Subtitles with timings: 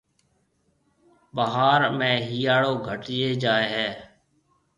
[1.35, 3.87] ڀاھار ۾ ھيَََاݪو گھٽجيَ جائيَ ھيََََ